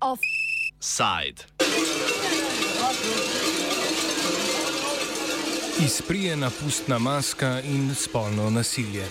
Offside. 0.00 1.44
Izprijena 5.84 6.50
pustna 6.50 6.98
maska 6.98 7.60
in 7.60 7.94
spolno 7.94 8.50
nasilje. 8.50 9.08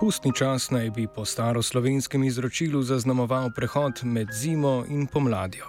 Pustni 0.00 0.32
čas 0.34 0.70
naj 0.70 0.90
bi 0.90 1.06
po 1.14 1.24
staroslovenskem 1.24 2.24
izročilu 2.24 2.82
zaznamoval 2.82 3.50
prehod 3.56 4.00
med 4.04 4.28
zimo 4.32 4.84
in 4.88 5.06
pomladjo. 5.06 5.64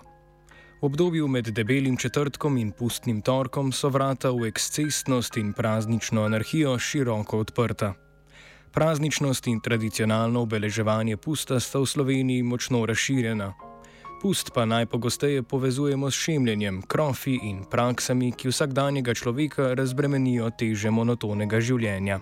V 0.82 0.86
obdobju 0.86 1.28
med 1.28 1.48
debelim 1.48 1.98
četrtkom 1.98 2.58
in 2.58 2.72
pustnim 2.72 3.22
torkom 3.22 3.72
so 3.72 3.90
vrata 3.90 4.32
v 4.32 4.48
ekscesnost 4.48 5.38
in 5.38 5.54
praznično 5.54 6.24
anarhijo 6.24 6.80
široko 6.80 7.40
odprta. 7.40 7.94
Prazničnost 8.72 9.48
in 9.48 9.62
tradicionalno 9.62 10.42
obeleževanje 10.42 11.18
pusta 11.18 11.60
sta 11.60 11.80
v 11.80 11.86
Sloveniji 11.86 12.44
močno 12.44 12.86
razširjena. 12.86 13.54
Pust 14.22 14.52
pa 14.54 14.66
najpogosteje 14.66 15.44
povezujemo 15.44 16.12
s 16.12 16.14
šemljenjem, 16.14 16.82
krofi 16.82 17.40
in 17.44 17.64
praksami, 17.72 18.32
ki 18.32 18.50
vsakdanjega 18.50 19.14
človeka 19.14 19.74
razbremenijo 19.74 20.50
teže 20.60 20.92
monotonega 20.92 21.62
življenja. 21.62 22.20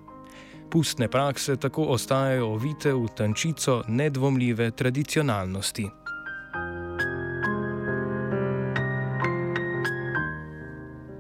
Pustne 0.72 1.08
prakse 1.08 1.56
tako 1.56 1.84
ostajajo 1.84 2.48
ovite 2.48 2.94
v 2.94 3.08
tančico 3.18 3.84
nedvomljive 3.88 4.72
tradicionalnosti. 4.72 5.90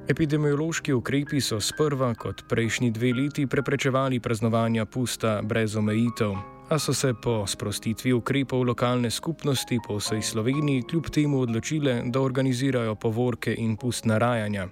Epidemiološki 0.08 0.94
ukrepi 0.94 1.40
so 1.42 1.58
sprva, 1.60 2.12
kot 2.14 2.44
prejšnji 2.50 2.92
dve 2.94 3.14
leti, 3.14 3.48
preprečevali 3.48 4.20
praznovanja 4.20 4.86
pusta 4.86 5.40
brez 5.42 5.76
omejitev, 5.76 6.36
a 6.70 6.80
so 6.80 6.94
se 6.94 7.14
po 7.14 7.48
sprostitvi 7.48 8.14
ukrepov 8.14 8.64
lokalne 8.64 9.10
skupnosti 9.12 9.80
po 9.88 9.98
vsej 9.98 10.22
Sloveniji 10.22 10.84
kljub 10.90 11.10
temu 11.10 11.42
odločile, 11.42 12.04
da 12.06 12.22
organizirajo 12.22 12.96
povorke 12.96 13.56
in 13.58 13.78
pustna 13.78 14.18
rajanja. 14.18 14.68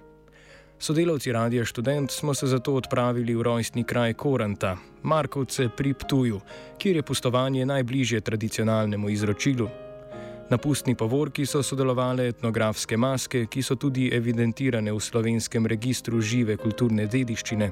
Sodelavci 0.78 1.32
Radia 1.32 1.64
Student 1.64 2.10
smo 2.10 2.34
se 2.34 2.46
zato 2.46 2.74
odpravili 2.74 3.34
v 3.34 3.42
rojstni 3.42 3.84
kraj 3.84 4.14
Koranta, 4.14 4.76
Markovce 5.02 5.68
pri 5.76 5.94
Ptuju, 5.94 6.40
kjer 6.78 6.96
je 6.96 7.02
pustovanje 7.02 7.66
najbližje 7.66 8.20
tradicionalnemu 8.20 9.08
izročilu. 9.10 9.68
Na 10.50 10.58
pustni 10.58 10.94
povorki 10.94 11.46
so 11.46 11.62
sodelovali 11.62 12.28
etnografske 12.28 12.96
maske, 12.96 13.46
ki 13.46 13.62
so 13.62 13.74
tudi 13.74 14.10
evidentirane 14.12 14.92
v 14.92 15.00
slovenskem 15.00 15.66
registru 15.66 16.20
žive 16.20 16.56
kulturne 16.56 17.06
dediščine. 17.06 17.70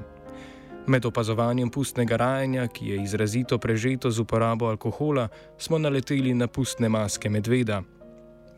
Med 0.87 1.05
opazovanjem 1.05 1.69
pustnega 1.69 2.17
rajanja, 2.17 2.67
ki 2.67 2.89
je 2.89 3.03
izrazito 3.03 3.57
prežeto 3.57 4.11
z 4.11 4.19
uporabo 4.19 4.67
alkohola, 4.67 5.27
smo 5.57 5.77
naleteli 5.77 6.33
na 6.33 6.47
pustne 6.47 6.89
maske 6.89 7.29
medveda. 7.29 7.83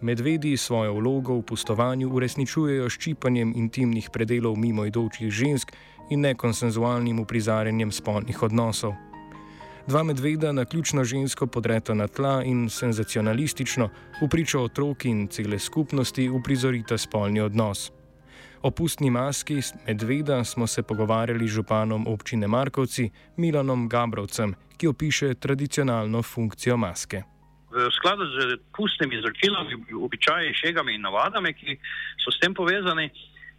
Medvedi 0.01 0.57
svojo 0.57 0.93
vlogo 0.93 1.37
v 1.39 1.41
pustovanju 1.41 2.09
uresničujejo 2.11 2.89
ščipanjem 2.89 3.53
intimnih 3.55 4.09
predelov 4.11 4.57
mimoidočih 4.59 5.31
žensk 5.31 5.71
in 6.09 6.21
nekonsenzualnim 6.21 7.19
uprizarjanjem 7.19 7.91
spolnih 7.91 8.43
odnosov. 8.43 8.93
Dva 9.87 10.03
medveda 10.03 10.51
na 10.51 10.65
ključno 10.65 11.03
žensko 11.03 11.47
podreta 11.47 11.93
na 11.93 12.07
tla 12.07 12.43
in 12.43 12.69
senzacionalistično, 12.69 13.89
v 14.21 14.27
pričo 14.29 14.63
otrok 14.63 15.05
in 15.05 15.27
cele 15.27 15.59
skupnosti, 15.59 16.29
uprizorita 16.29 16.97
spolni 16.97 17.41
odnos. 17.41 17.91
O 18.61 18.71
pustni 18.71 19.09
maski 19.09 19.61
medveda 19.87 20.43
smo 20.43 20.67
se 20.67 20.83
pogovarjali 20.83 21.47
z 21.47 21.51
županom 21.51 22.07
občine 22.07 22.47
Markovci 22.47 23.09
Milanom 23.37 23.87
Gabrovcem, 23.89 24.55
ki 24.77 24.87
opiše 24.87 25.33
tradicionalno 25.33 26.21
funkcijo 26.23 26.77
maske. 26.77 27.34
V 27.75 27.91
skladu 27.91 28.23
z 28.31 28.57
pustnim 28.71 29.11
izročilom, 29.11 29.67
običaji, 29.99 30.55
šegami 30.55 30.95
in 30.95 31.03
navadami, 31.03 31.51
ki 31.53 31.75
so 32.23 32.31
s 32.31 32.39
tem 32.39 32.55
povezani, 32.55 33.09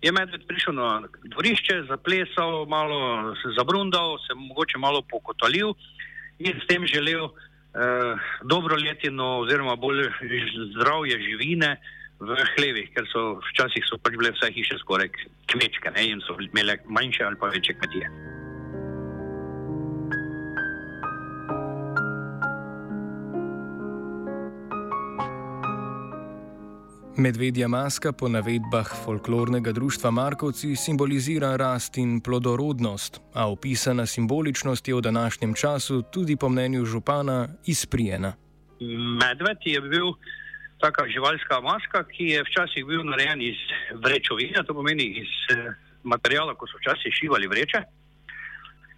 je 0.03 0.12
medved 0.12 0.47
prišel 0.49 0.72
na 0.77 1.03
dvorišče, 1.25 1.82
zaplesal, 1.88 2.66
malo 2.66 3.34
se 3.43 3.53
zabrundal, 3.59 4.19
se 4.25 4.34
mogoče 4.34 4.78
malo 4.78 5.03
pokotalil 5.03 5.75
in 6.38 6.53
s 6.60 6.66
tem 6.66 6.87
želel 6.87 7.25
uh, 7.25 7.32
dobro 8.44 8.76
letino 8.76 9.38
oziroma 9.44 9.76
bolj 9.76 10.09
zdravje 10.76 11.21
živine 11.21 11.76
v 12.21 12.37
hlevih, 12.56 12.88
ker 12.97 13.05
so 13.12 13.41
včasih 13.50 13.84
so 13.84 14.00
pač 14.00 14.16
bile 14.16 14.32
vse 14.32 14.49
hiše 14.53 14.78
skoraj 14.81 15.12
kmečke 15.53 15.93
ne, 15.93 16.09
in 16.16 16.25
so 16.25 16.37
imele 16.41 16.78
manjše 16.88 17.25
ali 17.25 17.37
pa 17.41 17.53
večje 17.53 17.76
kmetije. 17.76 18.09
Medvedja 27.19 27.69
maska 27.69 28.12
po 28.12 28.28
navedbah 28.28 28.88
folklornega 29.04 29.72
društva 29.72 30.10
Markovci 30.10 30.77
simbolizira 30.77 31.56
rast 31.56 31.97
in 31.99 32.21
plodorodnost, 32.21 33.21
a 33.34 33.49
opisana 33.50 34.06
simboličnost 34.06 34.88
je 34.88 34.94
v 34.94 35.00
današnjem 35.00 35.55
času 35.55 36.03
tudi 36.12 36.37
po 36.37 36.49
mnenju 36.49 36.84
župana 36.84 37.49
izprijena. 37.66 38.32
Medved 39.21 39.59
je 39.65 39.81
bil 39.81 40.12
taka 40.81 41.09
živalska 41.09 41.60
maska, 41.60 42.05
ki 42.05 42.25
je 42.25 42.44
včasih 42.44 42.84
bil 42.87 43.05
narejen 43.05 43.43
iz 43.43 43.56
vrečovine, 44.05 44.65
to 44.66 44.75
pomeni 44.75 45.05
iz 45.05 45.56
eh, 45.56 45.72
materijala, 46.03 46.55
ko 46.55 46.66
so 46.66 46.76
včasih 46.78 47.12
šivali 47.12 47.47
vreče. 47.47 47.82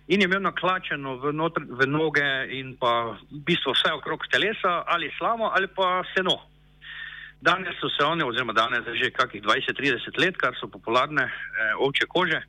In 0.08 0.20
je 0.20 0.24
imel 0.24 0.42
naklačeno 0.42 1.16
v, 1.22 1.32
notr, 1.32 1.62
v 1.70 1.86
noge 1.86 2.50
in 2.50 2.74
pa 2.80 3.14
v 3.30 3.42
bistvu 3.46 3.78
vse 3.78 3.92
okrog 3.92 4.26
telesa, 4.26 4.82
ali 4.86 5.10
slamo 5.18 5.52
ali 5.54 5.68
pa 5.68 6.02
seno. 6.16 6.57
Danes 7.40 7.76
so 7.80 7.88
se 7.88 8.04
one, 8.04 8.24
oziroma 8.24 8.52
danes 8.52 8.82
že 8.98 9.10
kakih 9.10 9.42
20-30 9.42 10.18
let, 10.18 10.36
kar 10.36 10.54
so 10.58 10.66
popularne 10.66 11.22
eh, 11.22 11.74
ovče 11.78 12.06
kože, 12.10 12.42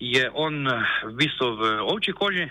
je 0.00 0.30
on 0.34 0.68
eh, 0.68 0.84
v 1.08 1.14
bistvu 1.16 1.56
v 1.56 1.62
ovči 1.88 2.12
koži 2.12 2.48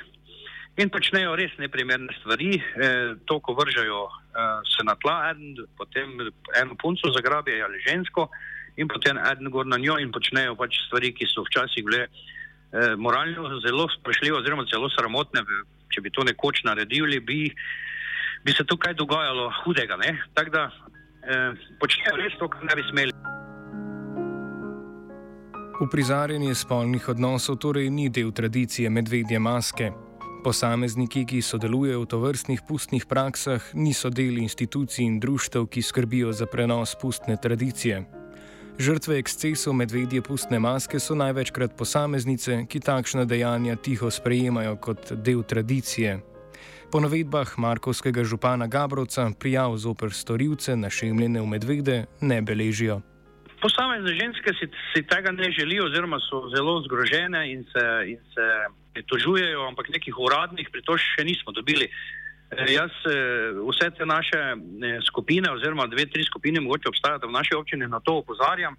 in 0.79 0.89
počnejo 0.89 1.35
res 1.35 1.51
neprimerne 1.59 2.13
stvari. 2.22 2.56
Eh, 2.56 3.16
to, 3.25 3.39
ko 3.44 3.53
vržajo 3.53 4.07
eh, 4.07 4.62
se 4.69 4.85
na 4.88 4.95
tla, 4.95 5.34
en, 5.34 5.57
potem 5.78 6.18
eno 6.62 6.75
punco 6.79 7.12
zagrabijo 7.12 7.66
ali 7.66 7.84
žensko 7.84 8.29
in 8.78 8.88
potem 8.88 9.18
en 9.18 9.51
gor 9.51 9.68
na 9.68 9.78
njo 9.78 10.00
in 10.00 10.12
počnejo 10.12 10.56
pač 10.56 10.78
stvari, 10.88 11.12
ki 11.12 11.28
so 11.28 11.44
včasih 11.44 11.84
bile 11.84 12.06
eh, 12.07 12.95
moralno 12.95 13.59
zelo 13.66 13.89
sprašljive 14.00 14.39
oziroma 14.39 14.66
celo 14.72 14.89
sramotne. 14.89 15.44
Če 15.89 16.01
bi 16.06 16.13
to 16.13 16.23
nekoč 16.23 16.62
naredili, 16.63 17.19
bi, 17.19 17.50
bi 18.45 18.53
se 18.53 18.63
tukaj 18.63 18.94
dogajalo 18.94 19.50
hudega. 19.63 19.97
Tako 20.38 20.53
da 20.53 20.69
eh, 21.24 21.53
počnejo 21.80 22.16
res 22.16 22.38
to, 22.40 22.47
kar 22.47 22.63
ne 22.63 22.75
bi 22.75 22.84
smeli. 22.91 23.13
Uprizarjanje 25.80 26.56
spolnih 26.56 27.09
odnosov 27.09 27.56
torej 27.63 27.90
ni 27.90 28.09
del 28.09 28.31
tradicije 28.31 28.90
medvedje 28.90 29.40
maske. 29.40 29.91
Posamezniki, 30.44 31.25
ki 31.25 31.41
sodelujejo 31.41 32.02
v 32.03 32.07
tovrstnih 32.07 32.62
pustnih 32.68 33.06
praksah, 33.06 33.63
niso 33.74 34.09
del 34.09 34.38
institucij 34.40 35.06
in 35.06 35.19
društev, 35.19 35.68
ki 35.68 35.81
skrbijo 35.81 36.31
za 36.31 36.46
prenos 36.46 36.96
pustne 37.00 37.38
tradicije. 37.41 38.03
Žrtve 38.80 39.19
ekscesov 39.19 39.74
medvedje 39.75 40.22
pustne 40.22 40.59
maske 40.59 41.00
so 41.00 41.16
največkrat 41.16 41.75
posameznice, 41.75 42.63
ki 42.68 42.80
takšna 42.80 43.25
dejanja 43.25 43.75
tiho 43.75 44.12
sprejemajo 44.12 44.75
kot 44.80 45.12
del 45.12 45.44
tradicije, 45.44 46.19
Po 46.89 46.97
navedbah 46.97 47.45
markovskega 47.57 48.23
župana 48.25 48.66
Gabrovca 48.67 49.29
prijav 49.39 49.77
zoper 49.77 50.09
storilce 50.11 50.75
našemljene 50.75 51.41
v 51.41 51.45
medvede 51.45 52.06
ne 52.21 52.41
beležijo. 52.41 53.01
Posamezne 53.62 54.09
ženske 54.18 54.53
si, 54.57 54.65
si 54.94 55.03
tega 55.06 55.31
ne 55.31 55.51
želijo, 55.51 55.86
oziroma 55.86 56.18
so 56.19 56.50
zelo 56.56 56.81
zgrožene 56.81 57.51
in 57.51 57.62
se, 57.69 57.86
in 58.09 58.18
se 58.33 58.45
pritožujejo, 58.94 59.68
ampak 59.68 59.89
nekih 59.94 60.18
uradnih 60.18 60.69
pritožb 60.71 61.06
še 61.13 61.27
nismo 61.30 61.53
dobili. 61.53 61.86
E, 61.86 62.71
jaz 62.74 62.89
e, 63.06 63.18
vse 63.69 63.92
te 63.94 64.06
naše 64.06 64.39
e, 64.42 64.97
skupine, 65.06 65.51
oziroma 65.51 65.85
dve, 65.88 66.09
tri 66.09 66.25
skupine, 66.25 66.57
mogoče 66.59 66.89
obstajate 66.89 67.30
v 67.30 67.38
naši 67.38 67.53
občini, 67.53 67.88
na 67.88 68.00
to 68.00 68.18
opozarjam, 68.24 68.74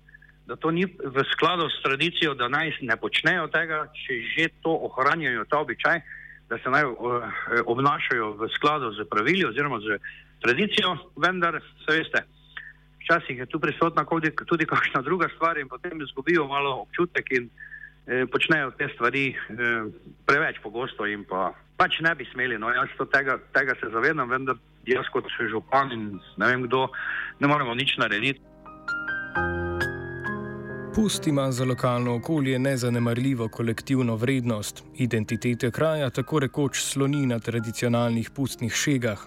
da 0.51 0.57
to 0.57 0.75
ni 0.75 0.83
v 0.87 1.25
skladu 1.31 1.71
s 1.71 1.79
tradicijo, 1.87 2.35
da 2.35 2.51
naj 2.51 2.81
ne 2.83 2.97
počnejo 2.99 3.47
tega, 3.55 3.85
če 3.95 4.19
že 4.35 4.51
to 4.67 4.75
ohranjajo 4.91 5.47
ta 5.47 5.63
običaj 5.63 6.03
da 6.51 6.59
se 6.59 6.71
naj 6.71 6.83
eh, 6.83 6.93
obnašajo 7.67 8.33
v 8.33 8.49
skladu 8.57 8.93
z 8.93 9.07
pravili 9.11 9.45
oziroma 9.47 9.79
z 9.81 9.99
tradicijo, 10.43 10.97
vendar 11.17 11.61
se 11.87 11.99
veste, 11.99 12.23
včasih 13.01 13.39
je 13.39 13.47
tu 13.47 13.61
prisotna 13.61 14.05
tudi 14.47 14.67
kakšna 14.67 15.03
druga 15.03 15.29
stvar 15.37 15.59
in 15.59 15.69
potem 15.69 16.03
izgubijo 16.03 16.47
malo 16.47 16.83
občutek 16.83 17.27
in 17.31 17.49
eh, 18.07 18.27
počnejo 18.27 18.71
te 18.71 18.89
stvari 18.95 19.29
eh, 19.31 19.37
preveč 20.27 20.59
pogosto 20.63 21.07
in 21.07 21.25
pa 21.25 21.53
pač 21.77 22.01
ne 22.01 22.15
bi 22.15 22.27
smeli. 22.33 22.59
No, 22.59 22.71
jaz 22.71 22.89
tega, 23.13 23.39
tega 23.55 23.75
se 23.81 23.89
zavedam, 23.93 24.29
vendar 24.29 24.57
jaz 24.87 25.07
kot 25.13 25.25
župan 25.51 25.93
in 25.93 26.21
ne 26.37 26.47
vem 26.47 26.67
kdo, 26.67 26.89
ne 27.41 27.47
moremo 27.47 27.75
nič 27.75 27.97
narediti. 27.97 28.50
Pust 30.95 31.27
ima 31.27 31.53
za 31.53 31.65
lokalno 31.65 32.15
okolje 32.15 32.59
nezanemarljivo 32.59 33.49
kolektivno 33.49 34.17
vrednost. 34.17 34.83
Identitete 34.97 35.71
kraja 35.71 36.11
tako 36.11 36.39
rekoč 36.39 36.83
sloni 36.83 37.27
na 37.27 37.39
tradicionalnih 37.39 38.31
pustnih 38.31 38.73
šegah. 38.73 39.19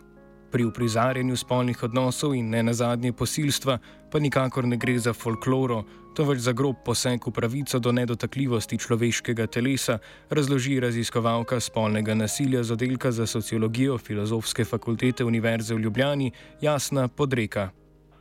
Pri 0.51 0.65
uprizarjanju 0.65 1.37
spolnih 1.37 1.83
odnosov 1.83 2.35
in 2.35 2.49
ne 2.49 2.63
nazadnje 2.63 3.13
posilstva 3.13 3.77
pa 4.11 4.19
nikakor 4.19 4.67
ne 4.67 4.77
gre 4.77 4.97
za 4.99 5.13
folkloro, 5.13 5.83
temveč 6.15 6.39
za 6.39 6.51
grob 6.51 6.75
poseg 6.85 7.27
v 7.27 7.31
pravico 7.31 7.79
do 7.79 7.91
nedotakljivosti 7.91 8.77
človeškega 8.77 9.47
telesa, 9.47 9.97
razloži 10.29 10.79
raziskovalka 10.79 11.59
spolnega 11.59 12.13
nasilja 12.15 12.63
z 12.63 12.71
oddelka 12.71 13.11
za 13.11 13.27
sociologijo 13.27 13.97
Filozofske 13.97 14.65
fakultete 14.65 15.23
Univerze 15.23 15.75
v 15.75 15.79
Ljubljani 15.79 16.31
Jasna 16.61 17.07
Podreka 17.07 17.69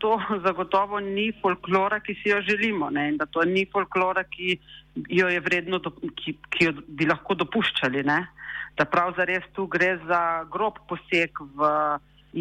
to 0.02 0.18
zagotovo 0.46 1.00
ni 1.00 1.30
folklora, 1.40 2.00
ki 2.02 2.16
si 2.20 2.34
jo 2.34 2.40
želimo, 2.42 2.90
ne? 2.90 3.08
in 3.08 3.16
da 3.16 3.26
to 3.26 3.44
ni 3.46 3.66
folklora, 3.72 4.24
ki 4.24 4.58
jo 5.08 5.28
je 5.30 5.40
vredno, 5.40 5.78
ki, 6.18 6.36
ki 6.50 6.64
jo 6.66 6.72
bi 6.88 7.06
lahko 7.06 7.38
dopuščali. 7.38 8.02
Ne? 8.08 8.18
Da 8.76 8.88
prav 8.88 9.14
zares 9.16 9.46
tu 9.54 9.68
gre 9.70 9.94
za 10.08 10.22
grob 10.50 10.80
poseg 10.90 11.38
v 11.54 11.70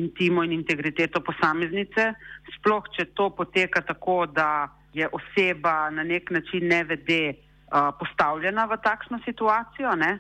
intimo 0.02 0.44
in 0.48 0.56
integriteto 0.56 1.19
posameznice, 1.19 2.13
sploh 2.58 2.86
če 2.96 3.12
to 3.13 3.30
poteka 3.36 3.84
tako, 3.86 4.24
da 4.25 4.72
je 4.96 5.08
oseba 5.12 5.90
na 5.92 6.04
nek 6.04 6.31
način 6.31 6.68
nevede 6.68 7.24
uh, 7.31 7.92
postavljena 8.00 8.66
v 8.72 8.78
takšno 8.84 9.19
situacijo. 9.25 9.96
Ne? 10.00 10.18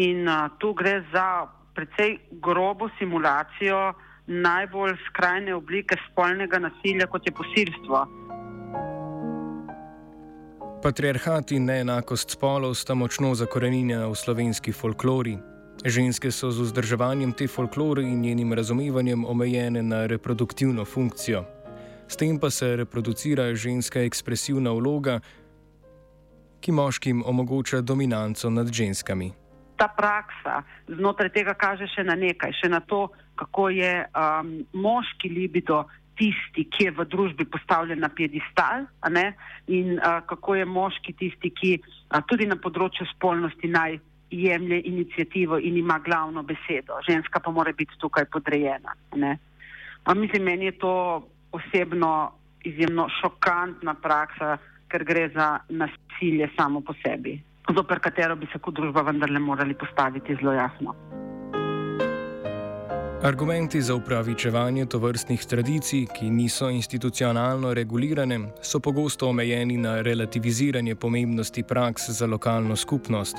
In 0.00 0.28
uh, 0.28 0.52
tu 0.60 0.74
gre 0.76 1.00
za 1.12 1.48
precej 1.74 2.18
grobo 2.44 2.88
simulacijo 2.98 3.94
najbolj 4.28 4.96
skrajne 5.08 5.54
oblike 5.54 5.96
spolnega 6.10 6.58
nasilja, 6.58 7.06
kot 7.06 7.26
je 7.26 7.32
posilstvo. 7.32 8.06
Patriarhat 10.82 11.50
in 11.52 11.64
neenakost 11.66 12.36
spolov 12.36 12.76
sta 12.78 12.94
močno 12.94 13.34
zakorenjena 13.34 14.06
v 14.06 14.14
slovenski 14.14 14.72
folklori. 14.72 15.38
Ženske 15.84 16.30
so 16.30 16.50
z 16.50 16.68
vzdrževanjem 16.68 17.32
te 17.32 17.48
folklore 17.48 18.02
in 18.02 18.20
njenim 18.20 18.52
razumevanjem 18.52 19.24
omejene 19.24 19.82
na 19.82 20.06
reproduktivno 20.06 20.84
funkcijo. 20.84 21.44
S 22.08 22.16
tem 22.16 22.38
pa 22.38 22.50
se 22.50 22.76
reproducira 22.76 23.54
ženska 23.54 24.00
ekspresivna 24.00 24.70
vloga, 24.70 25.20
ki 26.60 26.72
moškim 26.72 27.22
omogoča 27.26 27.80
dominanco 27.80 28.50
nad 28.50 28.72
ženskami. 28.72 29.32
Ta 29.78 29.86
praksa 29.94 30.62
znotraj 30.90 31.30
tega 31.30 31.54
kaže 31.54 31.86
še 31.92 32.02
na 32.04 32.16
nekaj, 32.18 32.52
še 32.58 32.68
na 32.68 32.80
to, 32.82 33.08
kako 33.38 33.68
je 33.70 33.92
um, 34.10 34.50
moški 34.74 35.30
libido 35.30 35.84
tisti, 36.18 36.64
ki 36.66 36.88
je 36.88 36.94
v 36.98 37.06
družbi 37.06 37.46
postavljen 37.46 38.02
na 38.02 38.10
piedestal, 38.10 38.88
in 39.70 39.98
uh, 39.98 40.18
kako 40.26 40.58
je 40.58 40.64
moški 40.66 41.14
tisti, 41.14 41.50
ki 41.54 41.70
uh, 41.78 42.18
tudi 42.26 42.48
na 42.50 42.58
področju 42.58 43.06
spolnosti 43.14 43.70
naj 43.70 44.00
jemlje 44.30 44.82
inicijativo 44.84 45.58
in 45.58 45.76
ima 45.76 45.98
glavno 45.98 46.42
besedo. 46.42 46.98
Ženska 47.08 47.40
pa 47.40 47.50
mora 47.50 47.72
biti 47.72 47.94
tukaj 47.98 48.24
podrejena. 48.24 48.92
Mislim, 50.14 50.42
meni 50.42 50.64
je 50.64 50.78
to 50.78 51.28
osebno 51.52 52.32
izjemno 52.64 53.08
šokantna 53.20 53.94
praksa, 53.94 54.58
ker 54.88 55.04
gre 55.04 55.28
za 55.34 55.58
nasilje 55.68 56.48
samo 56.56 56.80
po 56.80 56.94
sebi, 57.04 57.38
zoper 57.74 58.00
katero 58.00 58.36
bi 58.36 58.48
se 58.52 58.58
kot 58.58 58.74
družba 58.74 59.02
vendarle 59.02 59.38
morali 59.38 59.74
postaviti 59.74 60.36
zelo 60.40 60.52
jasno. 60.52 60.94
Argumenti 63.22 63.82
za 63.82 63.94
upravičevanje 63.94 64.86
tovrstnih 64.86 65.44
tradicij, 65.44 66.06
ki 66.06 66.30
niso 66.30 66.70
institucionalno 66.70 67.74
regulirane, 67.74 68.38
so 68.62 68.80
pogosto 68.80 69.28
omejeni 69.28 69.76
na 69.76 70.02
relativiziranje 70.02 70.94
pomembnosti 70.94 71.62
praks 71.62 72.10
za 72.10 72.26
lokalno 72.26 72.76
skupnost. 72.76 73.36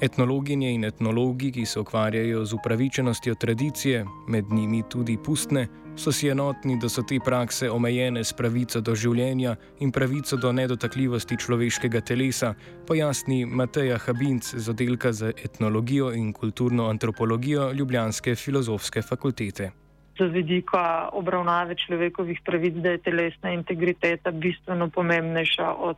Etnologinje 0.00 0.70
in 0.70 0.84
etnologi, 0.84 1.50
ki 1.50 1.64
se 1.66 1.80
ukvarjajo 1.80 2.44
z 2.44 2.54
upravičenostjo 2.54 3.34
tradicije, 3.34 4.04
med 4.28 4.52
njimi 4.52 4.82
tudi 4.90 5.16
pustne, 5.24 5.66
so 5.96 6.12
si 6.12 6.28
enotni, 6.28 6.76
da 6.78 6.88
so 6.88 7.02
te 7.02 7.18
prakse 7.24 7.70
omejene 7.70 8.22
s 8.24 8.32
pravico 8.32 8.80
do 8.80 8.94
življenja 8.94 9.56
in 9.80 9.90
pravico 9.90 10.36
do 10.36 10.52
nedotakljivosti 10.52 11.36
človeškega 11.36 12.00
telesa, 12.00 12.52
pojasni 12.86 13.40
Mateja 13.46 13.98
Habinc 13.98 14.52
z 14.54 14.70
oddelka 14.70 15.12
za 15.12 15.32
etnologijo 15.34 16.12
in 16.14 16.32
kulturno 16.32 16.86
antropologijo 16.86 17.72
Ljubljanske 17.72 18.36
filozofske 18.36 19.02
fakultete. 19.02 19.72
Z 20.18 20.30
vidika 20.30 21.08
obravnave 21.12 21.74
človekovih 21.74 22.38
pravic, 22.44 22.74
da 22.74 22.94
je 22.94 23.02
telesna 23.02 23.50
integriteta 23.50 24.30
bistveno 24.30 24.90
pomembnejša 24.94 25.74
od 25.74 25.96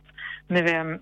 ne 0.49 0.61
vem, 0.61 0.99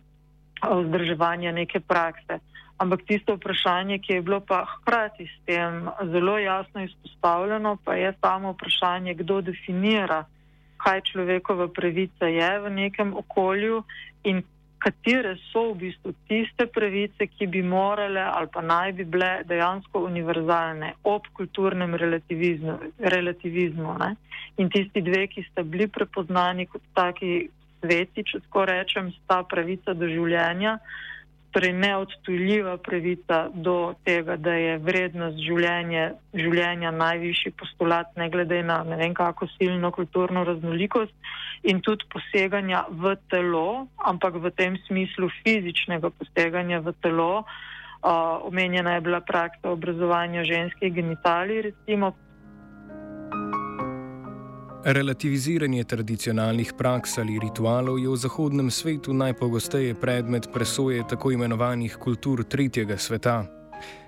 vzdrževanja 0.68 1.52
neke 1.52 1.80
prakse. 1.80 2.40
Ampak 2.80 3.04
tisto 3.08 3.36
vprašanje, 3.36 4.00
ki 4.00 4.14
je 4.14 4.22
bilo 4.24 4.40
pa 4.40 4.64
hkrati 4.66 5.26
s 5.28 5.46
tem 5.46 5.90
zelo 6.12 6.38
jasno 6.40 6.84
izpostavljeno, 6.84 7.78
pa 7.84 7.96
je 7.96 8.14
samo 8.22 8.54
vprašanje, 8.56 9.14
kdo 9.20 9.42
definira, 9.42 10.24
kaj 10.80 11.02
človekova 11.12 11.68
pravica 11.68 12.26
je 12.32 12.52
v 12.60 12.72
nekem 12.72 13.12
okolju 13.14 13.84
in 14.24 14.42
katere 14.80 15.36
so 15.52 15.74
v 15.74 15.76
bistvu 15.84 16.14
tiste 16.32 16.66
pravice, 16.72 17.28
ki 17.28 17.48
bi 17.52 17.62
morale 17.62 18.24
ali 18.24 18.48
pa 18.54 18.62
naj 18.62 18.94
bi 18.96 19.04
bile 19.04 19.44
dejansko 19.44 20.06
univerzalne 20.08 20.94
ob 21.04 21.28
kulturnem 21.36 21.96
relativizmu. 21.96 22.80
relativizmu 23.00 23.98
in 24.58 24.70
tisti 24.70 25.02
dve, 25.02 25.28
ki 25.28 25.44
sta 25.52 25.64
bili 25.64 25.88
prepoznani 25.88 26.66
kot 26.66 26.82
taki 26.94 27.50
sveti, 27.80 28.24
če 28.24 28.40
tako 28.48 28.66
rečem, 28.66 29.12
sta 29.24 29.44
pravica 29.44 29.94
do 29.94 30.08
življenja 30.08 30.80
torej 31.52 31.74
neodtujljiva 31.74 32.78
pravica 32.78 33.50
do 33.54 33.94
tega, 34.06 34.36
da 34.38 34.54
je 34.54 34.78
vrednost 34.78 35.42
življenje, 35.42 36.04
življenja 36.34 36.92
najvišji 36.92 37.54
postulat, 37.58 38.12
ne 38.18 38.30
glede 38.30 38.62
na 38.64 38.84
ne 38.84 39.00
vem 39.02 39.14
kako 39.18 39.50
silno 39.58 39.92
kulturno 39.92 40.44
raznolikost 40.48 41.14
in 41.64 41.82
tudi 41.82 42.08
poseganja 42.14 42.86
v 42.90 43.16
telo, 43.32 43.88
ampak 43.98 44.40
v 44.40 44.54
tem 44.56 44.78
smislu 44.88 45.32
fizičnega 45.42 46.14
poseganja 46.22 46.80
v 46.86 46.96
telo. 47.04 47.44
Uh, 48.00 48.40
omenjena 48.48 48.94
je 48.96 49.02
bila 49.04 49.20
praksa 49.20 49.74
obrazovanja 49.76 50.46
ženskih 50.48 50.94
genitalij, 50.94 51.62
recimo 51.68 52.14
Relativiziranje 54.86 55.84
tradicionalnih 55.84 56.74
praks 56.78 57.18
ali 57.18 57.36
ritualov 57.36 58.00
je 58.00 58.08
v 58.08 58.16
zahodnem 58.16 58.72
svetu 58.72 59.12
najpogosteje 59.14 59.92
predmet 59.96 60.48
presoje 60.54 61.04
tako 61.04 61.32
imenovanih 61.36 61.98
kultur 62.00 62.44
tretjega 62.44 62.98
sveta. 62.98 63.44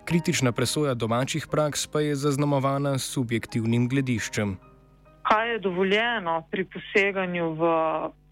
Kritična 0.06 0.52
presoja 0.52 0.94
domačih 0.94 1.48
praks 1.52 1.88
pa 1.88 2.00
je 2.00 2.16
zaznamovana 2.16 2.96
s 2.98 3.12
subjektivnim 3.12 3.90
glediščem. 3.90 4.56
Kaj 5.28 5.52
je 5.52 5.60
dovoljeno 5.60 6.48
pri 6.52 6.64
poseganju 6.64 7.52
v 7.60 7.64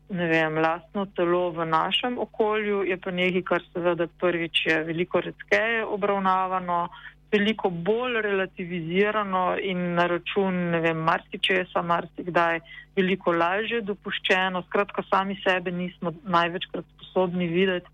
vem, 0.10 0.58
lastno 0.58 1.06
telo 1.16 1.52
v 1.52 1.66
našem 1.66 2.18
okolju, 2.18 2.84
je 2.88 2.98
pa 2.98 3.12
nekaj, 3.12 3.44
kar 3.44 3.64
seveda 3.74 4.08
prvič 4.20 4.66
je 4.66 4.84
veliko 4.84 5.20
redkeje 5.22 5.86
obravnavano, 5.86 6.88
veliko 7.32 7.70
bolj 7.70 8.22
relativizirano 8.22 9.58
in 9.62 9.94
na 9.94 10.08
račun, 10.08 10.56
ne 10.74 10.80
vem, 10.82 10.98
marsičesa, 10.98 11.82
marsikdaj 11.82 12.60
veliko 12.96 13.32
lažje 13.32 13.82
dopuščeno. 13.82 14.64
Skratka, 14.68 15.04
sami 15.10 15.38
sebe 15.44 15.72
nismo 15.72 16.14
največkrat 16.26 16.86
sposobni 16.96 17.48
videti 17.48 17.88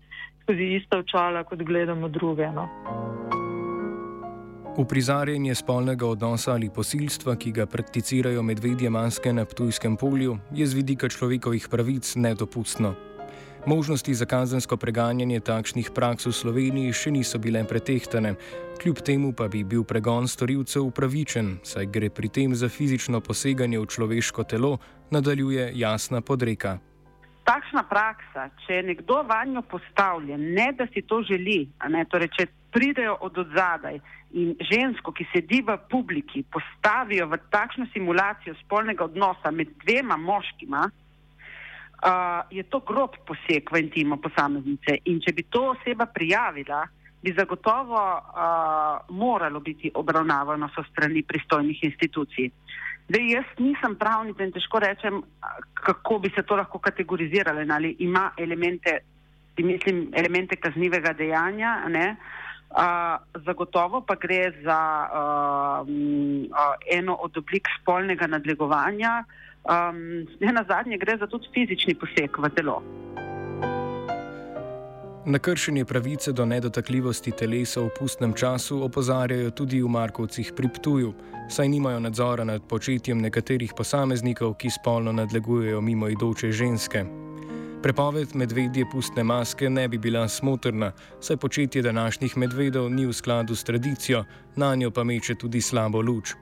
skozi 0.46 0.76
ista 0.78 0.98
očala, 0.98 1.42
kot 1.44 1.62
gledamo 1.62 2.08
druge. 2.08 2.46
No. 2.54 2.68
Uprizarjanje 4.76 5.54
spolnega 5.54 6.06
odnosa 6.06 6.52
ali 6.52 6.70
posilstva, 6.70 7.36
ki 7.36 7.50
ga 7.52 7.66
prakticirajo 7.66 8.42
medvedje 8.42 8.90
maske 8.90 9.32
na 9.32 9.44
Ptujskem 9.44 9.96
polju, 9.96 10.38
je 10.52 10.66
z 10.66 10.74
vidika 10.74 11.08
človekovih 11.08 11.68
pravic 11.70 12.14
nedopustno. 12.16 12.94
Možnosti 13.66 14.14
za 14.14 14.26
kazensko 14.26 14.76
preganjanje 14.76 15.40
takšnih 15.40 15.90
praks 15.90 16.26
v 16.26 16.32
Sloveniji 16.32 16.92
še 16.94 17.10
niso 17.10 17.38
bile 17.42 17.64
pretehtane, 17.66 18.36
kljub 18.78 19.00
temu 19.02 19.32
pa 19.34 19.48
bi 19.50 19.64
bil 19.66 19.82
pregon 19.82 20.28
storilcev 20.30 20.84
upravičen, 20.86 21.48
saj 21.66 21.88
gre 21.90 22.06
pri 22.06 22.30
tem 22.30 22.54
za 22.54 22.70
fizično 22.70 23.18
poseganje 23.18 23.80
v 23.82 23.88
človeško 23.90 24.44
telo, 24.46 24.78
nadaljuje 25.10 25.72
jasna 25.74 26.20
podreka. 26.22 26.78
Takšna 27.42 27.82
praksa, 27.90 28.44
če 28.62 28.78
je 28.78 28.84
nekdo 28.86 29.24
vanjo 29.26 29.64
postavljen, 29.66 30.46
ne 30.54 30.68
da 30.78 30.86
si 30.94 31.02
to 31.02 31.18
želi, 31.26 31.66
ne, 31.90 32.04
torej 32.06 32.30
če 32.38 32.46
pridejo 32.70 33.16
od 33.18 33.34
odzadaj 33.42 33.98
in 34.38 34.54
žensko, 34.62 35.10
ki 35.10 35.26
sedi 35.32 35.58
v 35.66 35.74
publiki, 35.90 36.44
postavijo 36.54 37.26
v 37.34 37.42
takšno 37.50 37.90
simulacijo 37.90 38.54
spolnega 38.62 39.10
odnosa 39.10 39.50
med 39.50 39.74
dvema 39.82 40.14
moškima, 40.14 40.84
uh, 42.02 42.44
je 42.50 42.62
to 42.62 42.80
grob 42.80 43.16
poseg 43.26 43.70
v 43.72 43.80
intimo 43.80 44.16
posameznice. 44.16 45.00
In 45.04 45.20
če 45.20 45.32
bi 45.32 45.46
to 45.50 45.72
oseba 45.72 46.06
prijavila, 46.06 46.84
bi 47.22 47.34
zagotovo 47.36 47.98
uh, 47.98 49.00
moralo 49.10 49.60
biti 49.60 49.90
obravnavano 49.94 50.68
so 50.74 50.84
strani 50.90 51.22
pristojnih 51.22 51.84
institucij. 51.84 52.50
Zdaj, 53.08 53.28
jaz 53.30 53.50
nisem 53.58 53.94
pravnica 53.98 54.42
in 54.42 54.52
težko 54.52 54.80
rečem, 54.82 55.20
kako 55.74 56.18
bi 56.18 56.30
se 56.34 56.42
to 56.42 56.56
lahko 56.56 56.78
kategoriziralo, 56.82 57.62
ali 57.70 57.94
ima 57.98 58.30
elemente, 58.36 58.98
mislim, 59.58 60.08
elemente 60.14 60.56
kaznivega 60.56 61.12
dejanja, 61.12 61.78
ne? 61.88 62.16
Uh, 62.66 63.42
zagotovo 63.46 64.00
pa 64.02 64.16
gre 64.18 64.50
za 64.64 64.78
uh, 65.06 65.86
uh, 65.86 66.74
eno 66.90 67.14
od 67.14 67.36
oblik 67.38 67.68
spolnega 67.80 68.26
nadlegovanja, 68.26 69.22
um, 69.68 70.26
ne 70.40 70.52
na 70.52 70.64
zadnje 70.68 70.98
gre 70.98 71.16
za 71.18 71.26
tudi 71.26 71.48
fizični 71.54 71.94
poseg 71.94 72.38
v 72.38 72.50
telo. 72.54 72.82
Na 75.26 75.38
kršenje 75.38 75.84
pravice 75.84 76.32
do 76.32 76.44
nedotakljivosti 76.46 77.32
telesa 77.32 77.80
v 77.80 77.90
pustnem 77.98 78.32
času 78.32 78.82
opozarjajo 78.82 79.50
tudi 79.50 79.82
v 79.82 79.88
Markovcih 79.88 80.52
pri 80.56 80.68
Ptuju, 80.68 81.14
saj 81.50 81.68
nimajo 81.68 82.00
nadzora 82.00 82.44
nad 82.44 82.62
početjem 82.62 83.18
nekaterih 83.18 83.74
posameznikov, 83.76 84.54
ki 84.54 84.70
spolno 84.70 85.12
nadlegujejo 85.12 85.80
mimoidoče 85.80 86.52
ženske. 86.52 87.04
Prepoved 87.82 88.34
medvedje 88.34 88.86
pustne 88.92 89.24
maske 89.24 89.70
ne 89.70 89.88
bi 89.88 89.98
bila 89.98 90.28
smotrna, 90.28 90.92
saj 91.20 91.36
početje 91.36 91.82
današnjih 91.82 92.36
medvedov 92.36 92.90
ni 92.90 93.06
v 93.06 93.12
skladu 93.12 93.54
s 93.54 93.64
tradicijo, 93.64 94.24
na 94.56 94.74
njo 94.74 94.90
pa 94.90 95.04
meče 95.04 95.34
tudi 95.34 95.60
slabo 95.60 96.00
luč. 96.00 96.34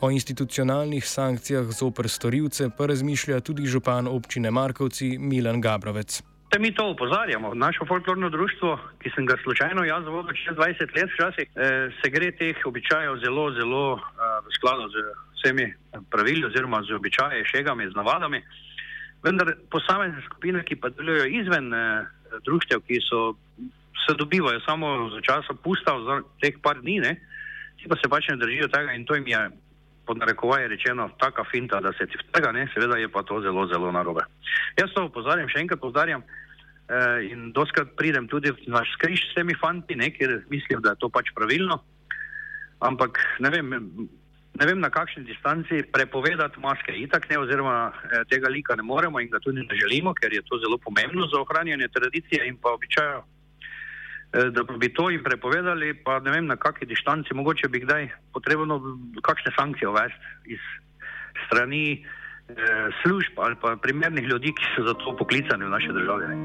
O 0.00 0.10
institucionalnih 0.10 1.04
sankcijah 1.04 1.66
zoper 1.76 2.08
storilce 2.08 2.70
pa 2.76 2.86
razmišlja 2.86 3.40
tudi 3.40 3.66
župan 3.66 4.06
občine 4.08 4.50
Markovci 4.50 5.18
Milan 5.18 5.60
Gabrovec. 5.60 6.22
Te 6.50 6.58
mi 6.58 6.74
to 6.74 6.86
upozarjamo. 6.90 7.54
Naše 7.54 7.84
folklorno 7.88 8.30
društvo, 8.30 8.78
ki 9.02 9.10
sem 9.14 9.26
ga 9.26 9.36
slučajno 9.42 9.84
jaz 9.84 10.04
vodil 10.06 10.32
čez 10.44 10.56
20 10.56 10.96
let, 10.96 11.10
včasih 11.12 11.48
eh, 11.54 11.92
se 12.00 12.10
gre 12.10 12.32
teh 12.32 12.56
običajev 12.64 13.20
zelo, 13.24 13.52
zelo 13.52 13.84
eh, 14.00 14.00
v 14.46 14.56
skladu 14.56 14.88
z 14.88 15.04
vsemi 15.36 15.68
pravili 16.10 16.46
oziroma 16.48 16.82
z 16.82 16.96
običaji, 16.96 17.44
šegami, 17.44 17.90
z 17.92 17.94
navadami. 17.94 18.42
Vendar 19.22 19.54
posamezne 19.70 20.22
skupine, 20.26 20.64
ki 20.64 20.80
pa 20.80 20.88
delujejo 20.88 21.28
izven 21.44 21.74
eh, 21.74 22.04
društev, 22.48 22.80
ki 22.88 23.04
so, 23.04 23.34
se 24.06 24.16
dobivajo 24.16 24.60
samo 24.64 25.10
za 25.12 25.20
časa 25.20 25.54
pusta, 25.64 25.92
za 26.08 26.22
teh 26.40 26.56
par 26.62 26.80
dni, 26.80 27.00
ne, 27.04 27.18
ti 27.76 27.88
pa 27.88 28.00
se 28.00 28.08
pač 28.08 28.32
ne 28.32 28.40
držijo 28.40 28.72
tega 28.72 28.96
in 28.96 29.04
to 29.04 29.14
jim 29.14 29.28
je 29.28 29.50
pod 30.10 30.18
narekovaje 30.18 30.68
rečeno 30.74 31.06
taka 31.22 31.46
finta, 31.46 31.78
da 31.80 31.94
se 31.94 32.10
ti 32.10 32.18
vtega, 32.18 32.50
ne, 32.52 32.66
seveda 32.74 32.98
je 32.98 33.08
pa 33.08 33.22
to 33.22 33.38
zelo, 33.46 33.66
zelo 33.70 33.92
narobe. 33.94 34.26
Jaz 34.74 34.90
to 34.94 35.06
upozarjam, 35.06 35.46
še 35.48 35.62
enkrat 35.62 35.80
povdarjam, 35.80 36.26
Eh, 36.90 37.30
in 37.30 37.52
doskrat 37.54 37.94
pridem 37.94 38.26
tudi 38.26 38.50
na 38.66 38.82
skriž 38.82 39.20
s 39.30 39.34
temi 39.38 39.54
fanti, 39.54 39.94
ne, 39.94 40.08
ker 40.10 40.42
mislim, 40.50 40.80
da 40.82 40.90
je 40.90 40.98
to 40.98 41.08
pač 41.08 41.30
pravilno. 41.36 41.76
Ampak 42.82 43.20
ne 43.38 43.50
vem, 43.54 43.70
ne 44.58 44.66
vem 44.66 44.80
na 44.82 44.90
kakšni 44.90 45.22
distanci 45.28 45.84
prepovedati 45.94 46.58
maske 46.58 46.90
itak 46.98 47.28
ne, 47.30 47.38
oziroma 47.38 47.92
eh, 48.10 48.24
tega 48.26 48.50
lika 48.50 48.74
ne 48.74 48.82
moremo 48.82 49.22
in 49.22 49.30
ga 49.30 49.38
tudi 49.38 49.62
ne 49.62 49.78
želimo, 49.78 50.16
ker 50.18 50.34
je 50.34 50.42
to 50.50 50.58
zelo 50.58 50.80
pomembno 50.82 51.30
za 51.30 51.38
ohranjanje 51.38 51.88
tradicije 51.94 52.48
in 52.50 52.58
pa 52.58 52.74
običaja. 52.74 53.22
Eh, 54.32 54.50
da 54.50 54.62
bi 54.62 54.92
to 54.94 55.10
jim 55.10 55.22
prepovedali, 55.24 55.94
pa 56.04 56.20
ne 56.20 56.30
vem 56.30 56.46
na 56.46 56.56
kakšni 56.56 56.86
distanci, 56.86 57.34
mogoče 57.34 57.68
bi 57.68 57.80
kdaj 57.82 58.08
potrebno 58.32 58.78
kakšne 59.26 59.52
sankcije 59.58 59.88
uvesti 59.88 60.54
iz 60.54 60.62
strani 61.46 61.98
eh, 61.98 62.54
služb 63.02 63.38
ali 63.38 63.56
pa 63.62 63.76
primernih 63.82 64.24
ljudi, 64.24 64.54
ki 64.54 64.70
so 64.76 64.86
za 64.86 64.94
to 64.94 65.16
poklicani 65.18 65.64
v 65.64 65.70
naši 65.70 65.90
državi. 65.98 66.28
Ne. 66.28 66.36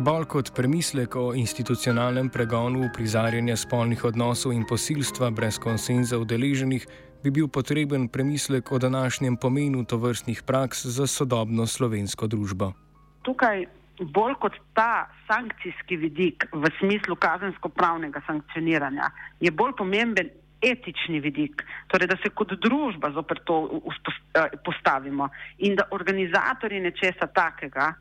Bolj 0.00 0.24
kot 0.24 0.52
premislek 0.56 1.16
o 1.16 1.32
institucionalnem 1.34 2.28
pregonu 2.28 2.90
prizarjanja 2.92 3.56
spolnih 3.56 4.04
odnosov 4.04 4.52
in 4.52 4.68
posilstva 4.68 5.30
brez 5.30 5.58
konsenza 5.58 6.18
udeleženih, 6.18 6.86
bi 7.24 7.30
bil 7.30 7.48
potreben 7.48 8.08
premislek 8.08 8.72
o 8.72 8.78
današnjem 8.78 9.36
pomenu 9.36 9.84
tovrstnih 9.84 10.42
praks 10.42 10.86
za 10.86 11.06
sodobno 11.06 11.66
slovensko 11.66 12.26
družbo. 12.26 12.72
Tukaj 13.22 13.79
bolj 14.00 14.34
kot 14.40 14.56
ta 14.74 15.08
sankcijski 15.28 15.96
vidik 15.96 16.46
v 16.52 16.70
smislu 16.78 17.16
kazensko-pravnega 17.16 18.22
sankcioniranja 18.26 19.10
je 19.40 19.50
bolj 19.50 19.76
pomemben 19.76 20.30
etični 20.60 21.20
vidik, 21.20 21.64
torej 21.88 22.08
da 22.08 22.16
se 22.20 22.30
kot 22.36 22.52
družba 22.60 23.10
zopet 23.16 23.40
to 23.44 23.80
eh, 24.34 24.56
postavimo 24.64 25.28
in 25.58 25.76
da 25.76 25.88
organizatorji 25.90 26.80
nečesa 26.80 27.26
takega 27.26 27.94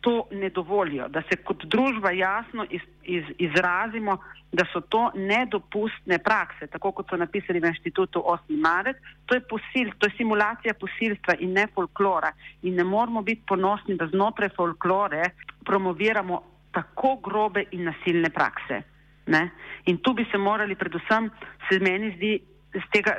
to 0.00 0.28
ne 0.30 0.50
dovolijo, 0.50 1.08
da 1.08 1.22
se 1.28 1.36
kot 1.36 1.64
družba 1.64 2.10
jasno 2.10 2.66
iz, 2.70 2.82
iz, 3.02 3.24
izrazimo, 3.38 4.18
da 4.52 4.64
so 4.72 4.80
to 4.80 5.10
nedopustne 5.14 6.18
prakse, 6.18 6.66
tako 6.66 6.92
kot 6.92 7.10
so 7.10 7.16
napisali 7.16 7.60
v 7.60 7.70
inštitutu 7.72 8.22
8. 8.22 8.60
marec. 8.62 8.96
To 9.26 9.34
je, 9.34 9.40
posil, 9.40 9.90
to 9.98 10.06
je 10.06 10.16
simulacija 10.16 10.74
posilstva 10.74 11.34
in 11.40 11.52
ne 11.52 11.66
folklora. 11.74 12.32
In 12.62 12.74
ne 12.74 12.84
moramo 12.84 13.22
biti 13.22 13.42
ponosni, 13.48 13.96
da 13.96 14.06
znotraj 14.06 14.54
folklore 14.56 15.22
promoviramo 15.64 16.42
tako 16.72 17.16
grobe 17.24 17.64
in 17.70 17.84
nasilne 17.84 18.30
prakse. 18.30 18.82
Ne? 19.26 19.50
In 19.86 19.98
tu 19.98 20.12
bi 20.14 20.26
se 20.30 20.38
morali, 20.38 20.74
predvsem, 20.74 21.30
se 21.68 21.80
meni 21.80 22.12
zdi, 22.16 22.38
z 22.76 22.84
tega 22.92 23.16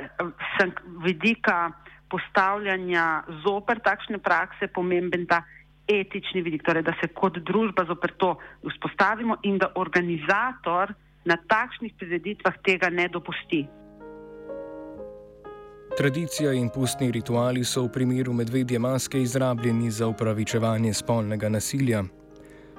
vidika 1.04 1.70
postavljanja 2.08 3.22
zoper 3.44 3.80
takšne 3.84 4.18
prakse 4.18 4.68
pomemben 4.72 5.26
ta 5.26 5.42
etični 5.88 6.42
vidik, 6.42 6.62
torej 6.66 6.82
da 6.82 6.92
se 7.00 7.08
kot 7.08 7.38
družba 7.38 7.84
zopr 7.88 8.12
to 8.16 8.36
vzpostavimo 8.68 9.38
in 9.42 9.58
da 9.58 9.72
organizator 9.74 10.94
na 11.24 11.36
takšnih 11.48 11.94
prizeditvah 11.98 12.60
tega 12.64 12.90
ne 12.90 13.08
dopusti. 13.08 13.66
Tradicija 15.98 16.52
in 16.52 16.68
pustni 16.70 17.10
rituali 17.10 17.64
so 17.64 17.82
v 17.82 17.92
primeru 17.92 18.32
medvedje 18.32 18.78
maske 18.78 19.22
izrabljeni 19.22 19.90
za 19.90 20.06
upravičevanje 20.06 20.94
spolnega 20.94 21.48
nasilja. 21.48 22.04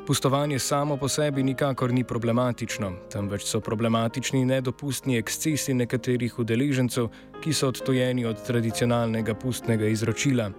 Pustovanje 0.08 0.60
samo 0.60 0.98
po 0.98 1.08
sebi 1.08 1.44
nikakor 1.44 1.92
ni 1.94 2.04
problematično, 2.04 2.94
temveč 3.12 3.44
so 3.44 3.60
problematični 3.62 4.46
nedopustni 4.46 5.18
ekscesi 5.18 5.74
nekaterih 5.74 6.40
udeležencev, 6.40 7.10
ki 7.44 7.54
so 7.54 7.68
odtojeni 7.68 8.26
od 8.26 8.42
tradicionalnega 8.48 9.36
pustnega 9.36 9.86
izročila. 9.86 10.50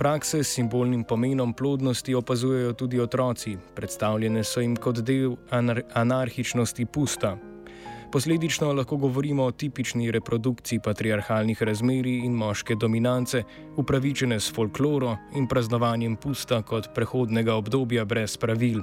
Prakse 0.00 0.44
s 0.44 0.54
simbolnim 0.54 1.04
pomenom 1.04 1.52
plodnosti 1.52 2.14
opazujejo 2.14 2.72
tudi 2.72 3.00
otroci, 3.00 3.58
predstavljene 3.76 4.44
so 4.44 4.60
jim 4.60 4.76
kot 4.76 5.02
del 5.04 5.34
anar 5.50 5.82
anarhičnosti 5.92 6.86
pusta. 6.86 7.34
Posledično 8.12 8.72
lahko 8.72 8.96
govorimo 8.96 9.44
o 9.44 9.52
tipični 9.52 10.10
reprodukciji 10.10 10.80
patriarhalnih 10.84 11.62
razmerij 11.62 12.24
in 12.24 12.32
moške 12.32 12.74
dominance, 12.74 13.42
upravičene 13.76 14.40
s 14.40 14.54
folkloro 14.54 15.16
in 15.36 15.46
praznovanjem 15.48 16.16
pusta 16.16 16.62
kot 16.62 16.88
prehodnega 16.94 17.54
obdobja 17.54 18.04
brez 18.04 18.36
pravil. 18.36 18.80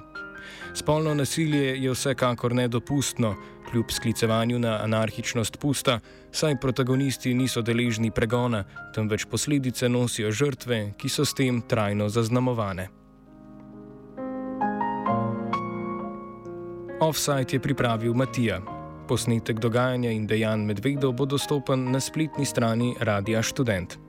Spolno 0.73 1.13
nasilje 1.13 1.83
je 1.83 1.91
vsekakor 1.91 2.53
nedopustno, 2.55 3.35
kljub 3.71 3.91
sklicevanju 3.91 4.59
na 4.59 4.79
anarhičnost 4.83 5.59
pusta, 5.59 5.99
saj 6.31 6.59
protagonisti 6.59 7.33
niso 7.33 7.61
deležni 7.61 8.11
pregona, 8.11 8.63
temveč 8.95 9.25
posledice 9.25 9.89
nosijo 9.89 10.31
žrtve, 10.31 10.93
ki 10.97 11.09
so 11.09 11.25
s 11.25 11.33
tem 11.33 11.61
trajno 11.61 12.09
zaznamovane. 12.09 12.87
Offside 16.99 17.53
je 17.53 17.59
pripravil 17.59 18.13
Matija. 18.13 18.61
Posnetek 19.07 19.59
dogajanja 19.59 20.11
in 20.11 20.25
dejanj 20.27 20.65
medvedov 20.65 21.13
bo 21.13 21.25
dostopen 21.25 21.91
na 21.91 21.99
spletni 21.99 22.45
strani 22.45 22.95
Radia 22.99 23.43
Student. 23.43 24.06